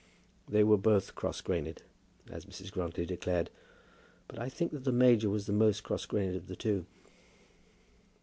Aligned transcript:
They 0.49 0.63
were 0.63 0.79
both 0.79 1.13
cross 1.13 1.41
grained, 1.41 1.83
as 2.31 2.47
Mrs. 2.47 2.71
Grantly 2.71 3.05
declared; 3.05 3.51
but 4.27 4.39
I 4.39 4.49
think 4.49 4.71
that 4.71 4.83
the 4.83 4.91
major 4.91 5.29
was 5.29 5.45
the 5.45 5.53
most 5.53 5.83
cross 5.83 6.07
grained 6.07 6.35
of 6.35 6.47
the 6.47 6.55
two. 6.55 6.87